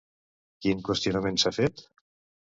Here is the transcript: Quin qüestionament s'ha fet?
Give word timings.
Quin 0.65 0.81
qüestionament 0.87 1.39
s'ha 1.45 1.53
fet? 1.59 1.87